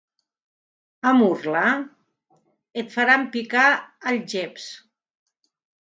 A 1.09 1.11
Murla? 1.17 1.67
Et 2.83 2.91
faran 2.97 3.29
picar 3.39 3.71
algeps. 4.15 4.69